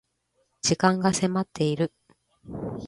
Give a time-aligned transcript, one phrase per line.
[0.63, 1.93] 時間が迫っている